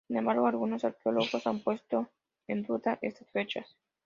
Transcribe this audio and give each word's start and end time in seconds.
Sin 0.07 0.17
embargo, 0.17 0.47
algunos 0.47 0.83
arqueólogos 0.83 1.45
han 1.45 1.59
puesto 1.59 2.07
en 2.47 2.63
duda 2.63 2.97
estas 3.03 3.29
fechas. 3.29 3.77